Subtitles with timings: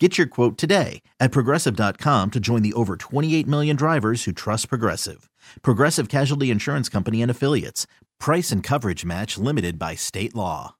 [0.00, 4.68] Get your quote today at progressive.com to join the over 28 million drivers who trust
[4.68, 5.28] Progressive.
[5.62, 7.86] Progressive Casualty Insurance Company and Affiliates.
[8.20, 10.76] Price and coverage match limited by state law.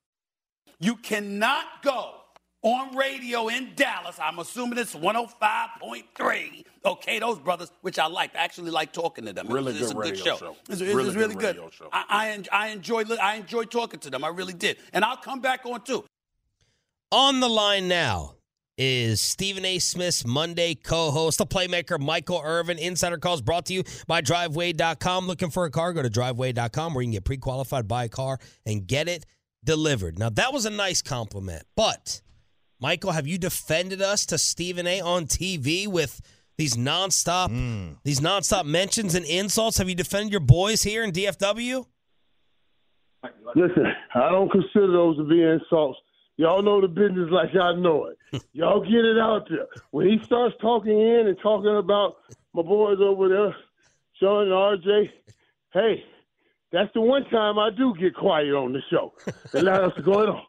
[0.78, 2.14] You cannot go
[2.62, 4.16] on radio in Dallas.
[4.22, 6.64] I'm assuming it's 105.3.
[6.84, 8.36] Okay, those brothers, which I like.
[8.36, 9.48] I actually like talking to them.
[9.48, 10.36] Really it's, good it's a radio good show.
[10.36, 10.56] show.
[10.68, 11.56] It's, it's Really it's really good good.
[11.56, 11.88] radio show.
[11.92, 14.22] I, I, I enjoy I enjoy talking to them.
[14.22, 16.04] I really did, and I'll come back on too.
[17.10, 18.34] On the line now
[18.78, 19.78] is Stephen A.
[19.78, 22.78] Smith's Monday co-host, the playmaker Michael Irvin.
[22.78, 25.26] Insider calls brought to you by Driveway.com.
[25.26, 25.92] Looking for a car?
[25.92, 29.26] Go to Driveway.com where you can get pre-qualified, buy a car, and get it
[29.64, 30.18] delivered.
[30.18, 32.22] Now that was a nice compliment, but
[32.80, 35.00] Michael, have you defended us to Stephen A.
[35.00, 36.20] on TV with
[36.56, 37.94] these nonstop, hmm.
[38.04, 39.78] these nonstop mentions and insults?
[39.78, 41.84] Have you defended your boys here in DFW?
[43.56, 45.98] Listen, I don't consider those to be insults.
[46.38, 48.42] Y'all know the business like I know it.
[48.52, 49.66] Y'all get it out there.
[49.90, 52.18] When he starts talking in and talking about
[52.54, 53.56] my boys over there,
[54.20, 55.10] Shan and RJ,
[55.74, 56.04] hey,
[56.70, 59.14] that's the one time I do get quiet on the show.
[59.52, 60.42] And let us go on.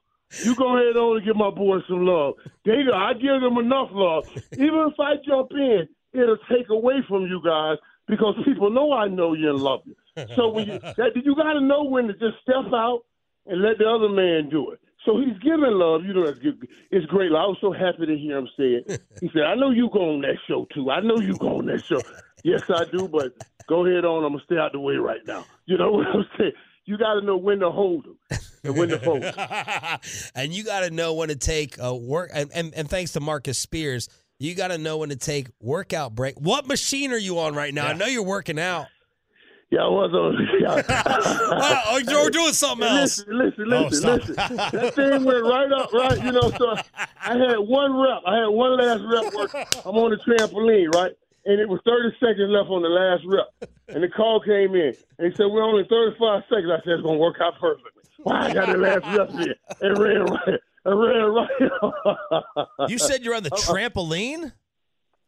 [0.44, 2.36] You go ahead on and give my boys some love.
[2.66, 4.30] They, I give them enough love.
[4.54, 7.78] Even if I jump in, it'll take away from you guys
[8.08, 9.96] because people know I know you and love you.
[10.36, 13.02] So when you that you got to know when to just step out
[13.48, 14.80] and let the other man do it.
[15.06, 16.04] So he's giving love.
[16.04, 16.68] You know, that's good.
[16.92, 17.32] It's great.
[17.32, 19.02] I was so happy to hear him say it.
[19.22, 20.92] He said, "I know you go on that show too.
[20.92, 22.02] I know you go on that show."
[22.44, 23.08] yes, I do.
[23.08, 23.34] But
[23.68, 24.26] go ahead on.
[24.26, 25.46] I'm gonna stay out the way right now.
[25.66, 26.52] You know what I'm saying?
[26.86, 30.00] You got to know when to hold them and when to fold 'em.
[30.36, 32.32] and you got to know when to take a work.
[32.34, 36.16] And, and, and thanks to Marcus Spears, you got to know when to take workout
[36.16, 36.40] break.
[36.40, 37.86] What machine are you on right now?
[37.86, 38.88] I know you're working out.
[39.72, 40.48] Yeah, I was on.
[40.60, 40.82] Yeah.
[41.60, 43.24] Wow, oh, doing something else.
[43.28, 44.20] Listen, listen, Oh, listen, stop.
[44.28, 44.56] listen.
[44.56, 46.24] That thing went right up, right?
[46.24, 46.76] You know, so
[47.22, 48.22] I had one rep.
[48.26, 49.34] I had one last rep.
[49.34, 49.54] Work.
[49.86, 51.12] I'm on the trampoline, right?
[51.46, 53.70] And it was 30 seconds left on the last rep.
[53.88, 54.94] And the call came in.
[55.18, 56.72] And he said, We're only 35 seconds.
[56.72, 57.92] I said, It's going to work out perfectly.
[58.26, 59.54] Wow, I got the last rep in.
[59.82, 60.60] And ran right.
[60.86, 62.90] I ran right.
[62.90, 63.60] You said you're on the uh-uh.
[63.62, 64.52] trampoline?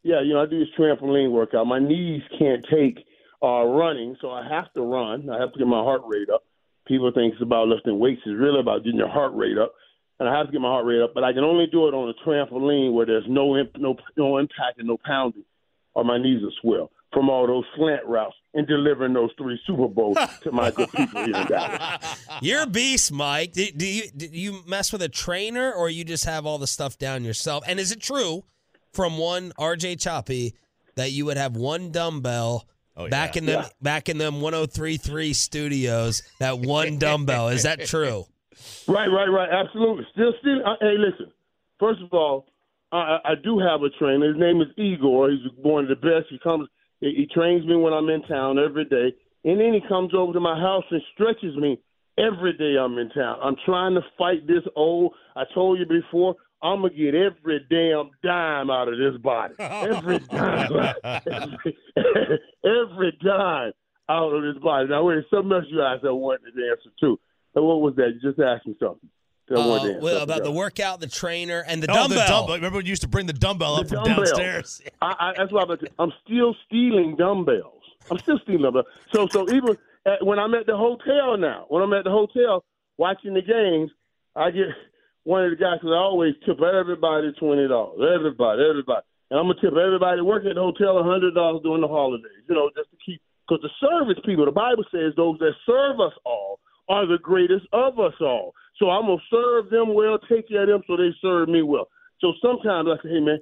[0.02, 1.66] Yeah, you know, I do this trampoline workout.
[1.66, 3.04] My knees can't take
[3.42, 5.28] uh, running, so I have to run.
[5.28, 6.44] I have to get my heart rate up.
[6.86, 8.22] People think it's about lifting weights.
[8.24, 9.72] It's really about getting your heart rate up,
[10.20, 11.12] and I have to get my heart rate up.
[11.14, 14.38] But I can only do it on a trampoline where there's no imp- no no
[14.38, 15.44] impact and no pounding,
[15.94, 19.88] or my knees will swell from all those slant routes and delivering those three Super
[19.88, 22.26] Bowls to my good people here in Dallas.
[22.42, 23.52] You're a beast, Mike.
[23.52, 26.66] Do, do you do you mess with a trainer or you just have all the
[26.66, 27.64] stuff down yourself?
[27.66, 28.44] And is it true
[28.92, 30.54] from one RJ Choppy
[30.96, 32.66] that you would have one dumbbell
[32.96, 33.38] Oh, back yeah.
[33.40, 33.68] in them Yeah.
[33.80, 36.22] back in them 1033 studios?
[36.40, 38.24] That one dumbbell is that true?
[38.86, 39.48] Right, right, right.
[39.50, 40.06] Absolutely.
[40.12, 40.60] Still, still.
[40.66, 41.32] Uh, hey, listen.
[41.80, 42.46] First of all,
[42.92, 44.28] I, I I do have a trainer.
[44.28, 45.30] His name is Igor.
[45.30, 46.26] He's one of the best.
[46.30, 46.68] He comes.
[47.00, 49.12] He, he trains me when I'm in town every day,
[49.44, 51.78] and then he comes over to my house and stretches me
[52.18, 53.38] every day I'm in town.
[53.42, 55.14] I'm trying to fight this old.
[55.34, 56.36] I told you before.
[56.62, 59.54] I'm gonna get every damn dime out of this body.
[59.58, 60.94] Every dime.
[61.04, 61.76] every,
[62.64, 63.72] every dime
[64.08, 64.88] out of this body.
[64.88, 67.18] Now, wait, something else you asked I wanted to answer too.
[67.54, 68.12] And what was that?
[68.14, 69.08] You just asked me something.
[69.50, 72.18] I Uh, well, something about the workout, the trainer, and the Oh, dumbbell.
[72.18, 72.54] the dumbbell.
[72.56, 74.16] Remember when you used to bring the dumbbell up from dumbbell.
[74.24, 74.80] downstairs?
[75.02, 77.82] I, I, that's why I'm, I'm still stealing dumbbells.
[78.10, 78.86] I'm still stealing dumbbells.
[79.12, 79.76] So, so even
[80.06, 82.64] at, when I'm at the hotel now, when I'm at the hotel
[82.98, 83.90] watching the games,
[84.36, 84.68] I get
[85.24, 88.00] one of the guys because I always tip everybody twenty dollars.
[88.02, 91.82] Everybody, everybody, and I'm gonna tip everybody working at the hotel a hundred dollars during
[91.82, 92.42] the holidays.
[92.48, 96.00] You know, just to keep because the service people, the Bible says, those that serve
[96.00, 98.54] us all are the greatest of us all.
[98.78, 101.88] So I'm gonna serve them well, take care of them, so they serve me well.
[102.20, 103.38] So sometimes I say, hey man,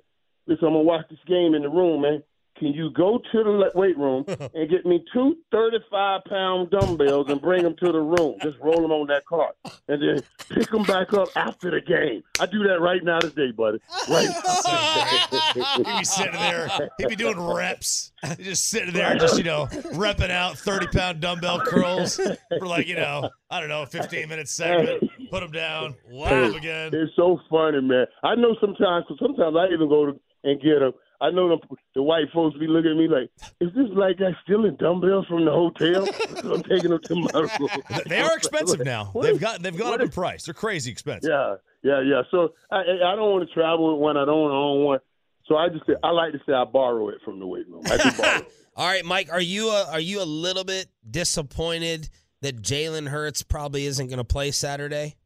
[0.47, 2.23] listen, I'm gonna watch this game in the room, man.
[2.61, 7.41] Can you go to the weight room and get me two 35 pound dumbbells and
[7.41, 8.37] bring them to the room?
[8.43, 9.57] Just roll them on that cart
[9.89, 12.23] and then pick them back up after the game.
[12.39, 13.79] I do that right now today, buddy.
[14.11, 14.29] Right
[15.77, 16.69] He'd be sitting there.
[16.99, 18.12] He'd be doing reps.
[18.37, 19.65] He's just sitting there, just, you know,
[19.95, 22.21] repping out 30 pound dumbbell curls
[22.59, 25.11] for like, you know, I don't know, a 15 minute segment.
[25.31, 25.95] Put them down.
[26.11, 26.29] Wow.
[26.29, 26.91] Put again.
[26.93, 28.05] It's so funny, man.
[28.23, 30.93] I know sometimes, cause sometimes I even go to, and get them.
[31.22, 33.31] I know the, the white folks be looking at me like,
[33.61, 36.08] "Is this black guy stealing dumbbells from the hotel?"
[36.55, 37.69] I'm taking them to my room.
[38.06, 39.12] They are expensive now.
[39.20, 40.44] They've got they've gone up in price.
[40.44, 41.31] They're crazy expensive.
[41.31, 42.22] Yeah, yeah, yeah.
[42.31, 44.17] So I I don't want to travel with one.
[44.17, 45.00] I don't own one.
[45.46, 47.82] So I just say I like to say I borrow it from the weight room.
[47.84, 48.37] I just borrow.
[48.38, 48.52] it.
[48.76, 52.08] All right, Mike, are you a, are you a little bit disappointed
[52.40, 55.16] that Jalen Hurts probably isn't going to play Saturday?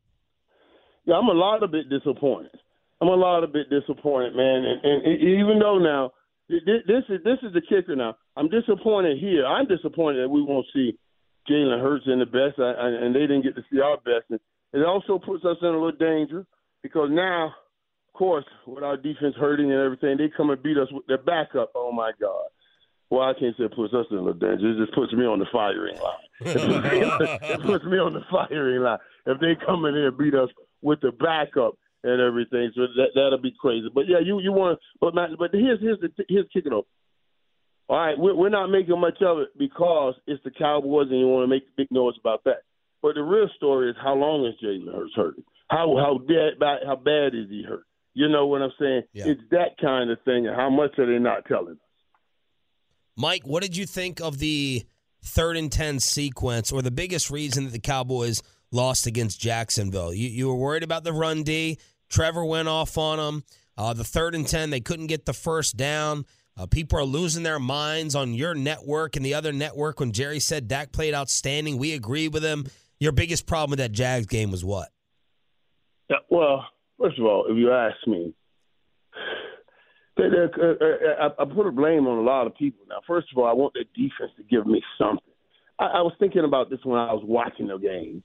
[1.04, 2.50] Yeah, I'm a lot of bit disappointed.
[3.00, 4.64] I'm a lot of bit disappointed, man.
[4.64, 6.12] And, and even though now
[6.48, 7.96] this is this is the kicker.
[7.96, 9.46] Now I'm disappointed here.
[9.46, 10.98] I'm disappointed that we won't see
[11.48, 14.30] Jalen Hurts in the best, uh, and they didn't get to see our best.
[14.30, 14.40] And
[14.72, 16.46] it also puts us in a little danger
[16.82, 20.88] because now, of course, with our defense hurting and everything, they come and beat us
[20.92, 21.72] with their backup.
[21.74, 22.46] Oh my God.
[23.10, 24.72] Well, I can't say it puts us in a little danger.
[24.72, 26.14] It just puts me on the firing line.
[26.40, 28.98] it puts me on the firing line.
[29.26, 30.48] If they come in here and beat us
[30.82, 32.70] with the backup, and everything.
[32.76, 33.88] So that that'll be crazy.
[33.92, 36.86] But yeah, you you want, but but here's here's the here's kicking off.
[37.88, 41.26] All right, we're, we're not making much of it because it's the Cowboys, and you
[41.26, 42.62] want to make a big noise about that.
[43.02, 45.34] But the real story is how long is Jalen Hurts hurt?
[45.68, 47.84] How how bad how bad is he hurt?
[48.14, 49.02] You know what I'm saying?
[49.12, 49.24] Yeah.
[49.26, 50.46] It's that kind of thing.
[50.46, 51.78] And how much are they not telling us?
[53.16, 54.84] Mike, what did you think of the
[55.22, 58.42] third and ten sequence, or the biggest reason that the Cowboys
[58.72, 60.14] lost against Jacksonville?
[60.14, 61.78] You you were worried about the run D.
[62.08, 63.44] Trevor went off on them.
[63.76, 66.24] Uh, the third and 10, they couldn't get the first down.
[66.56, 70.38] Uh, people are losing their minds on your network and the other network when Jerry
[70.38, 71.78] said Dak played outstanding.
[71.78, 72.66] We agree with him.
[73.00, 74.90] Your biggest problem with that Jags game was what?
[76.08, 76.64] Yeah, well,
[77.00, 78.32] first of all, if you ask me,
[80.16, 82.84] uh, uh, I, put a blame on a lot of people.
[82.88, 85.18] Now, first of all, I want the defense to give me something.
[85.80, 88.22] I was thinking about this when I was watching the game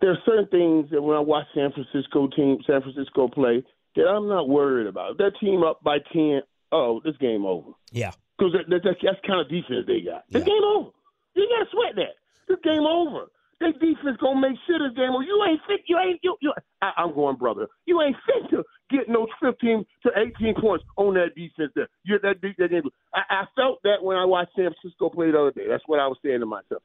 [0.00, 3.64] there are certain things that when I watch San Francisco team, San Francisco play,
[3.96, 5.12] that I'm not worried about.
[5.12, 7.70] If that team up by ten, oh, this game over.
[7.92, 10.24] Yeah, because that, that, that's that's kind of defense they got.
[10.30, 10.52] This yeah.
[10.52, 10.90] game over.
[11.34, 12.16] You got to sweat that.
[12.48, 13.26] This game over.
[13.60, 15.24] That defense gonna make sure this game over.
[15.24, 15.80] You ain't fit.
[15.88, 16.36] You ain't you.
[16.42, 16.52] you
[16.82, 17.68] I, I'm going, brother.
[17.86, 21.72] You ain't fit to get no 15 to 18 points on that defense.
[21.74, 22.82] There, you that, that game.
[23.14, 25.64] I, I felt that when I watched San Francisco play the other day.
[25.68, 26.82] That's what I was saying to myself.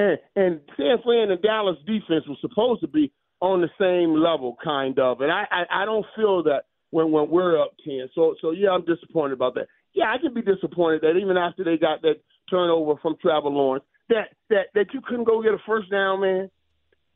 [0.00, 4.56] And, and San Fran and Dallas defense was supposed to be on the same level,
[4.62, 5.20] kind of.
[5.20, 8.08] And I, I, I don't feel that when when we're up ten.
[8.14, 9.66] So so yeah, I'm disappointed about that.
[9.92, 12.16] Yeah, I can be disappointed that even after they got that
[12.48, 16.50] turnover from Trevor Lawrence, that that that you couldn't go get a first down, man.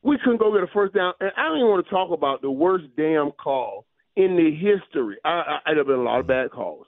[0.03, 2.41] We couldn't go get a first down, and I don't even want to talk about
[2.43, 5.17] the worst damn call in the history.
[5.25, 6.85] I, I, there have been a lot of bad calls,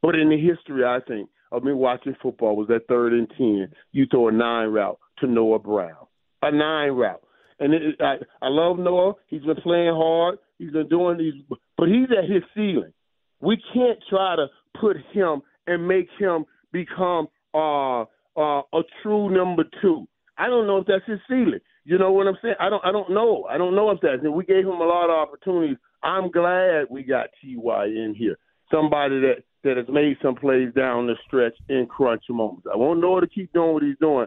[0.00, 3.68] but in the history, I think of me watching football was that third and ten.
[3.92, 6.06] You throw a nine route to Noah Brown,
[6.42, 7.22] a nine route.
[7.58, 9.14] And it, I, I love Noah.
[9.28, 10.38] He's been playing hard.
[10.58, 11.34] He's been doing these,
[11.76, 12.92] but he's at his ceiling.
[13.40, 14.46] We can't try to
[14.80, 20.06] put him and make him become uh, uh, a true number two.
[20.38, 21.60] I don't know if that's his ceiling.
[21.84, 22.56] You know what I'm saying?
[22.60, 22.84] I don't.
[22.84, 23.46] I don't know.
[23.48, 24.22] I don't know if that's.
[24.22, 25.76] And we gave him a lot of opportunities.
[26.02, 28.36] I'm glad we got Ty in here.
[28.70, 32.66] Somebody that that has made some plays down the stretch in crunch moments.
[32.72, 34.26] I want Noah to keep doing what he's doing,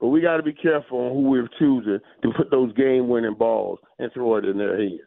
[0.00, 3.78] but we got to be careful on who we're choosing to put those game-winning balls
[3.98, 5.00] and throw it in their hands.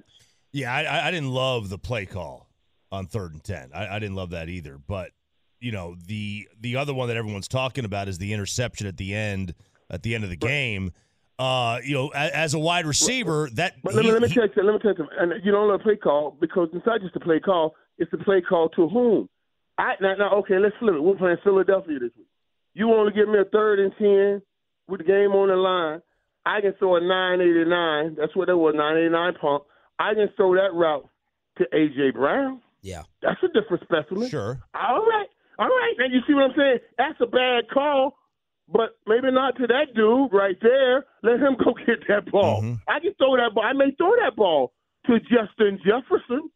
[0.51, 2.49] Yeah, I, I didn't love the play call
[2.91, 3.69] on third and ten.
[3.73, 4.77] I, I didn't love that either.
[4.77, 5.11] But
[5.59, 9.13] you know the the other one that everyone's talking about is the interception at the
[9.13, 9.53] end
[9.89, 10.91] at the end of the game.
[11.37, 13.75] Uh, you know, as, as a wide receiver, that.
[13.83, 15.69] But let, he, me, let me tell you, let me tell you, and you don't
[15.69, 18.69] love a play call because it's not just a play call; it's the play call
[18.69, 19.29] to whom.
[19.77, 21.01] I now, now okay, let's flip it.
[21.01, 22.27] We're playing Philadelphia this week.
[22.73, 24.41] You want to give me a third and ten
[24.89, 26.01] with the game on the line,
[26.45, 28.15] I can throw a 989.
[28.19, 29.63] That's what it was, 989 pump.
[29.99, 31.07] I can throw that route
[31.57, 32.11] to A.J.
[32.11, 32.61] Brown.
[32.81, 33.03] Yeah.
[33.21, 34.29] That's a different specimen.
[34.29, 34.59] Sure.
[34.73, 35.27] All right.
[35.59, 35.93] All right.
[35.99, 36.79] Now, you see what I'm saying?
[36.97, 38.15] That's a bad call,
[38.71, 41.05] but maybe not to that dude right there.
[41.21, 42.61] Let him go get that ball.
[42.63, 42.79] Mhm.
[42.87, 43.65] I can throw that ball.
[43.65, 44.71] I may throw that ball
[45.07, 46.49] to Justin Jefferson.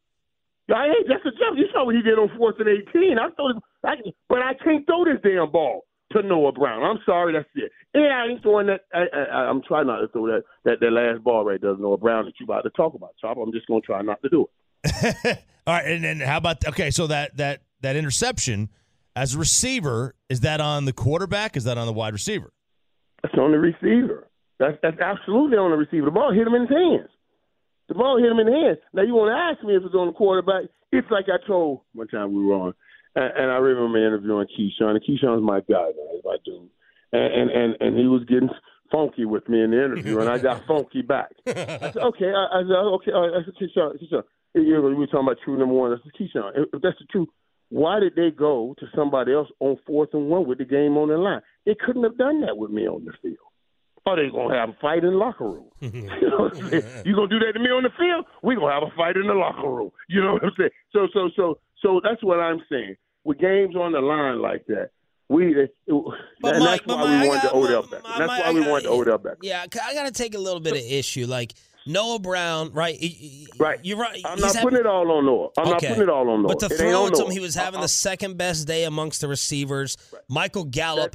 [0.73, 1.57] I ain't Justin Jefferson.
[1.57, 3.19] You saw what he did on fourth and eighteen.
[3.19, 3.51] I throw,
[3.83, 3.95] I,
[4.29, 6.83] but I can't throw this damn ball to Noah Brown.
[6.83, 7.71] I'm sorry, that's it.
[7.93, 8.81] And I ain't throwing that.
[8.93, 11.97] I, I, I'm trying not to throw that, that that last ball right there, Noah
[11.97, 13.37] Brown that you about to talk about, Chop.
[13.37, 14.47] I'm just gonna try not to do
[14.83, 15.39] it.
[15.67, 16.91] All right, and then how about okay?
[16.91, 18.69] So that that that interception
[19.15, 21.55] as a receiver is that on the quarterback?
[21.55, 22.51] Is that on the wide receiver?
[23.21, 24.27] That's on the receiver.
[24.59, 26.05] That's that's absolutely on the receiver.
[26.05, 27.09] The ball hit him in his hands.
[27.87, 28.79] The ball hit him in the hands.
[28.93, 30.69] Now you want to ask me if it's on the quarterback?
[30.91, 32.73] It's like I told one time we were on,
[33.15, 34.95] and, and I remember interviewing Keyshawn.
[34.95, 36.69] And Keyshawn's my guy, man, he's my dude,
[37.11, 38.49] and, and and and he was getting
[38.91, 41.31] funky with me in the interview, and I got funky back.
[41.47, 43.11] I said, okay, I, I said, oh, okay.
[43.11, 44.23] I said, Keyshawn, Keyshawn,
[44.55, 45.91] you know, we were talking about true number one.
[45.91, 47.29] I said, Keyshawn, if that's the truth,
[47.69, 51.09] why did they go to somebody else on fourth and one with the game on
[51.09, 51.41] the line?
[51.65, 53.37] They couldn't have done that with me on the field.
[54.05, 55.69] Or they gonna have a fight in the locker room.
[55.79, 56.83] you know what I'm saying?
[57.05, 58.25] You gonna do that to me on the field?
[58.43, 59.91] We gonna have a fight in the locker room.
[60.09, 60.71] You know what I'm saying?
[60.91, 62.95] So so so so that's what I'm saying.
[63.25, 64.89] With games on the line like that,
[65.29, 65.75] we it,
[66.41, 68.03] But and Mike, that's why Mike, we wanted got- to Odell my- back.
[68.03, 69.37] my- That's my- why we got- wanted to Odell back.
[69.41, 71.25] Yeah, I got to take a little bit of issue.
[71.27, 71.53] Like
[71.85, 72.97] Noah Brown, right?
[73.59, 73.79] Right.
[73.83, 74.21] You're right.
[74.25, 75.49] I'm he's not having- putting it all on Noah.
[75.57, 76.47] I'm not putting it all on Noah.
[76.49, 77.83] But to it throw it to him, he was having Uh-uh.
[77.83, 79.97] the second best day amongst the receivers.
[80.29, 81.11] Michael Gallup,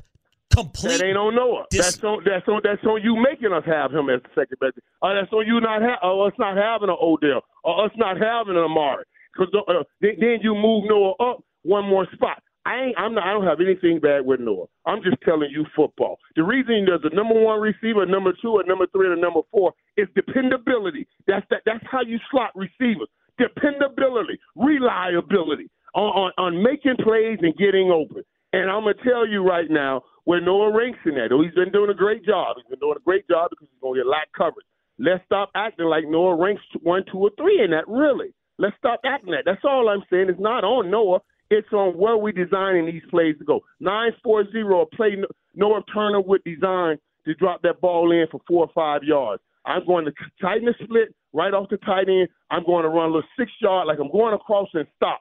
[0.50, 1.02] That complete.
[1.02, 1.64] ain't on Noah.
[1.70, 4.58] Dis- that's on that's on that's on you making us have him as the second
[4.60, 4.74] best.
[5.02, 8.16] Uh, that's on you not ha- uh, us not having an Odell or us not
[8.18, 9.04] having an Amari.
[9.38, 12.42] Because uh, then, you move Noah up one more spot.
[12.66, 12.98] I ain't.
[12.98, 13.24] I'm not.
[13.24, 14.66] I don't have anything bad with Noah.
[14.84, 16.18] I'm just telling you football.
[16.36, 19.40] The reason there's a number one receiver, number two, a number three, and a number
[19.50, 21.06] four is dependability.
[21.26, 21.62] That's that.
[21.64, 23.08] That's how you slot receivers.
[23.38, 28.22] Dependability, reliability on, on on making plays and getting open.
[28.52, 31.32] And I'm gonna tell you right now where Noah ranks in that.
[31.32, 32.56] Oh, he's been doing a great job.
[32.56, 34.66] He's been doing a great job because he's gonna get lack coverage.
[34.98, 37.86] Let's stop acting like Noah ranks one, two, or three in that.
[37.88, 39.44] Really, let's stop acting that.
[39.44, 40.28] That's all I'm saying.
[40.28, 41.20] It's not on Noah.
[41.50, 43.60] It's on where we designing these plays to go.
[43.80, 44.82] Nine four zero.
[44.82, 45.16] A play
[45.56, 49.42] Norv Turner would design to drop that ball in for four or five yards.
[49.64, 52.28] I'm going to tighten the split right off the tight end.
[52.50, 55.20] I'm going to run a little six yard, like I'm going across and stop.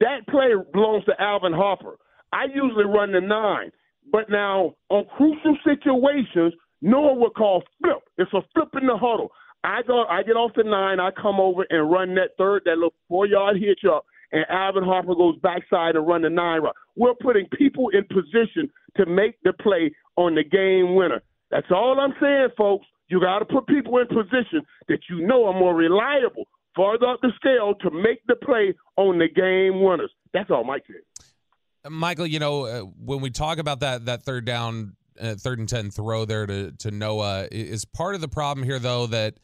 [0.00, 1.96] That play belongs to Alvin Harper.
[2.32, 3.70] I usually run the nine,
[4.10, 7.98] but now on crucial situations, Noah would call flip.
[8.18, 9.30] It's a flip in the huddle.
[9.64, 12.74] I go, I get off the nine, I come over and run that third, that
[12.74, 16.74] little four yard hitch up, and Alvin Harper goes backside and run the nine route.
[16.96, 21.22] We're putting people in position to make the play on the game winner.
[21.50, 22.86] That's all I'm saying, folks.
[23.08, 27.20] You got to put people in position that you know are more reliable, farther up
[27.20, 30.10] the scale to make the play on the game winners.
[30.32, 31.92] That's all Mike said.
[31.92, 35.68] Michael, you know, uh, when we talk about that that third down, uh, third and
[35.68, 39.34] ten throw there to to Noah, is part of the problem here though that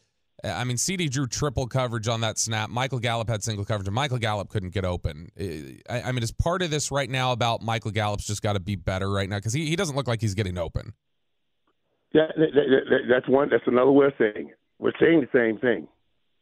[0.43, 2.69] Uh, I mean, CeeDee drew triple coverage on that snap.
[2.69, 5.29] Michael Gallup had single coverage, and Michael Gallup couldn't get open.
[5.39, 8.53] Uh, I, I mean, is part of this right now about Michael Gallup's just got
[8.53, 10.93] to be better right now because he, he doesn't look like he's getting open.
[12.13, 13.49] Yeah, that, that, that, that's one.
[13.49, 14.57] That's another way of saying it.
[14.79, 15.87] We're saying the same thing.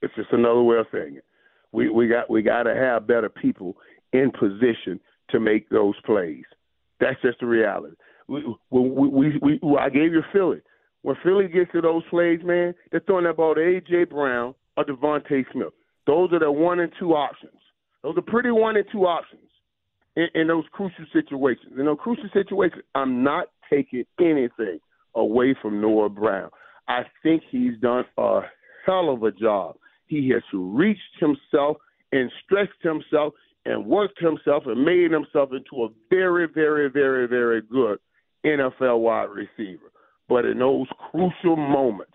[0.02, 1.26] It's just another way of saying it.
[1.72, 3.76] We we got we got to have better people
[4.14, 5.00] in position
[5.30, 6.46] to make those plays.
[7.00, 7.96] That's just the reality.
[8.28, 10.62] We we we, we, we I gave you Philly.
[11.08, 14.84] When Philly gets to those plays, man, they're throwing that ball to AJ Brown or
[14.84, 15.72] DeVonta Smith.
[16.06, 17.56] Those are the one and two options.
[18.04, 19.50] Those are pretty one and two options
[20.18, 21.76] in, in those crucial situations.
[21.80, 24.80] In those crucial situations, I'm not taking anything
[25.16, 26.50] away from Noah Brown.
[26.90, 28.42] I think he's done a
[28.86, 29.78] hell of a job.
[30.08, 31.78] He has reached himself
[32.12, 33.34] and stretched himself
[33.64, 37.98] and worked himself and made himself into a very, very, very, very good
[38.46, 39.90] NFL wide receiver.
[40.30, 42.14] But in those crucial moments,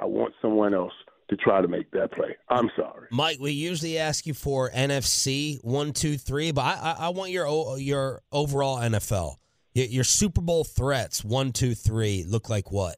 [0.00, 0.92] I want someone else
[1.30, 2.36] to try to make that play.
[2.48, 3.08] I'm sorry.
[3.10, 7.30] Mike, we usually ask you for NFC one, two, three, but I, I, I want
[7.30, 9.36] your your overall NFL.
[9.74, 12.96] Your, your Super Bowl threats one, two, three look like what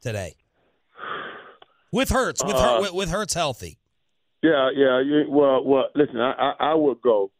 [0.00, 0.34] today?
[1.92, 3.78] With Hurts, with, Uh, with, with Hurts healthy.
[4.42, 5.00] Yeah, yeah.
[5.00, 5.86] You, well, well.
[5.94, 7.30] Listen, I, I, I would go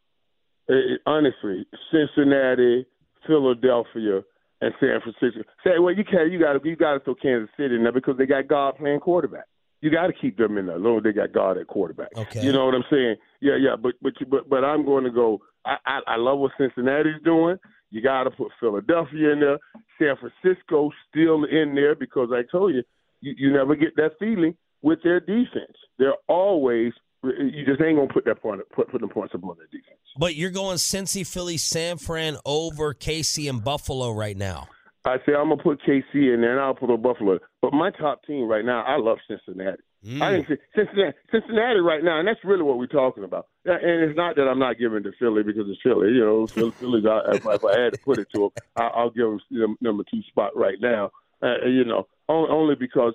[0.68, 0.74] uh,
[1.06, 1.66] honestly.
[1.90, 2.86] Cincinnati,
[3.26, 4.22] Philadelphia,
[4.60, 5.42] and San Francisco.
[5.64, 6.30] Say, well, you can't.
[6.32, 6.68] You got to.
[6.68, 9.44] You got to throw Kansas City in there because they got God playing quarterback.
[9.80, 10.76] You got to keep them in there.
[10.76, 12.08] As long as they got God at quarterback.
[12.16, 12.44] Okay.
[12.44, 13.16] You know what I'm saying?
[13.40, 13.76] Yeah, yeah.
[13.80, 15.40] But but you, but but I'm going to go.
[15.64, 17.56] I I, I love what Cincinnati's doing.
[17.90, 19.58] You got to put Philadelphia in there.
[19.98, 22.82] San Francisco still in there because I told you,
[23.20, 25.76] you, you never get that feeling with their defense.
[25.98, 29.56] They're always you just ain't gonna put that point put put the points up on
[29.56, 29.98] their defense.
[30.16, 34.68] But you're going Cincy, Philly, San Fran over KC and Buffalo right now.
[35.04, 37.38] I say I'm gonna put KC in there, and I'll put a Buffalo.
[37.62, 39.82] But my top team right now, I love Cincinnati.
[40.04, 40.22] Mm.
[40.22, 43.46] I think Cincinnati, Cincinnati right now, and that's really what we're talking about.
[43.64, 46.08] And it's not that I'm not giving to Philly because it's Philly.
[46.08, 47.04] You know, Philly, Philly's.
[47.04, 50.04] If, if I had to put it to them, I, I'll give them the number
[50.08, 51.10] two spot right now.
[51.42, 53.14] Uh, you know, only because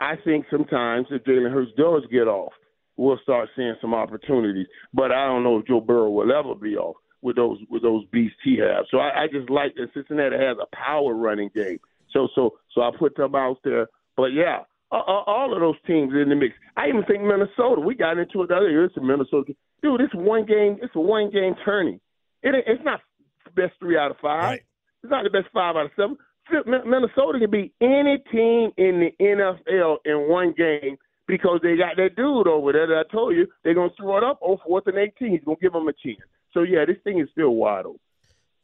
[0.00, 2.52] I think sometimes if Jalen Hurts does get off,
[2.96, 4.66] we'll start seeing some opportunities.
[4.92, 8.04] But I don't know if Joe Burrow will ever be off with those with those
[8.12, 8.86] beasts he has.
[8.90, 11.78] So I, I just like that Cincinnati has a power running game.
[12.12, 13.88] So so so I put them out there.
[14.16, 14.60] But yeah,
[14.90, 16.54] all of those teams in the mix.
[16.76, 17.80] I even think Minnesota.
[17.80, 18.84] We got into it the other year.
[18.84, 19.54] It's a Minnesota.
[19.82, 20.78] Dude, it's one game.
[20.82, 22.00] It's a one game tourney.
[22.42, 23.00] It, it's not
[23.54, 24.44] best three out of five.
[24.44, 24.62] Right.
[25.02, 26.16] It's not the best five out of seven.
[26.64, 30.96] Minnesota can beat any team in the NFL in one game
[31.26, 34.24] because they got that dude over there that I told you they're gonna throw it
[34.24, 35.32] up on fourth and eighteen.
[35.32, 36.20] He's gonna give them a chance.
[36.52, 38.00] So yeah, this thing is still wide open.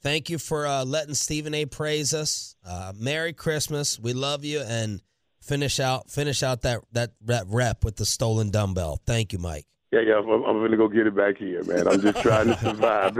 [0.02, 1.64] Thank you for uh, letting Stephen A.
[1.66, 2.56] praise us.
[2.66, 4.00] Uh, Merry Christmas.
[4.00, 5.00] We love you and
[5.40, 9.00] finish out finish out that that that rep with the stolen dumbbell.
[9.06, 9.66] Thank you, Mike.
[9.92, 10.14] Yeah, yeah.
[10.18, 11.86] I'm, I'm gonna go get it back here, man.
[11.86, 13.16] I'm just trying to survive.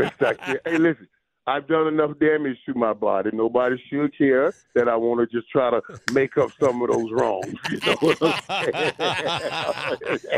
[0.64, 1.08] hey, listen.
[1.46, 3.30] I've done enough damage to my body.
[3.32, 5.82] Nobody should care that I want to just try to
[6.12, 7.54] make up some of those wrongs.
[7.70, 10.30] You know what I'm saying?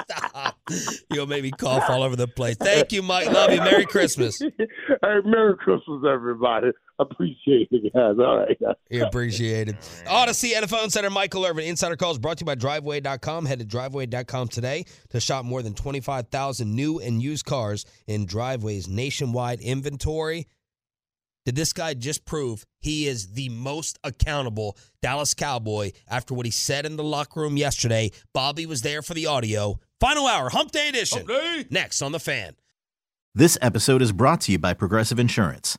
[0.00, 0.58] Stop.
[1.10, 2.56] You'll make me cough all over the place.
[2.56, 3.30] Thank you, Mike.
[3.30, 3.58] Love you.
[3.58, 4.38] Merry Christmas.
[4.58, 6.68] hey, Merry Christmas, everybody.
[7.00, 8.16] Appreciate it, guys.
[8.18, 8.60] All right.
[8.60, 8.74] Guys.
[8.90, 9.76] You appreciate it.
[10.06, 11.64] Audacy NFL Insider Michael Irvin.
[11.64, 13.46] Insider calls brought to you by Driveway.com.
[13.46, 18.88] Head to Driveway.com today to shop more than 25,000 new and used cars in Driveway's
[18.88, 20.48] nationwide inventory.
[21.46, 26.52] Did this guy just prove he is the most accountable Dallas Cowboy after what he
[26.52, 28.10] said in the locker room yesterday?
[28.34, 29.78] Bobby was there for the audio.
[30.00, 31.26] Final hour, Hump Day edition.
[31.26, 31.64] Hump Day.
[31.70, 32.56] Next on the fan.
[33.34, 35.78] This episode is brought to you by Progressive Insurance.